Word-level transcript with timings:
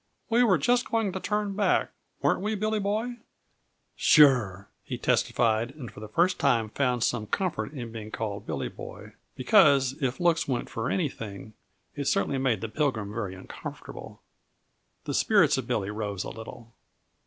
"We 0.31 0.41
were 0.43 0.57
just 0.57 0.89
going 0.89 1.11
to 1.11 1.19
turn 1.19 1.53
back 1.55 1.91
weren't 2.23 2.41
we, 2.41 2.55
Billy 2.55 2.79
Boy?" 2.79 3.17
"Sure!" 3.95 4.67
he 4.83 4.97
testified, 4.97 5.69
and 5.75 5.91
for 5.91 5.99
the 5.99 6.07
first 6.07 6.39
time 6.39 6.69
found 6.69 7.03
some 7.03 7.27
comfort 7.27 7.71
in 7.73 7.91
being 7.91 8.09
called 8.09 8.47
Billy 8.47 8.67
Boy; 8.67 9.13
because, 9.35 9.93
if 10.01 10.19
looks 10.19 10.47
went 10.47 10.71
for 10.71 10.89
anything, 10.89 11.53
it 11.95 12.05
certainly 12.05 12.39
made 12.39 12.61
the 12.61 12.67
Pilgrim 12.67 13.13
very 13.13 13.35
uncomfortable. 13.35 14.23
The 15.03 15.13
spirits 15.13 15.59
of 15.59 15.67
Billy 15.67 15.91
rose 15.91 16.23
a 16.23 16.29
little. 16.31 16.73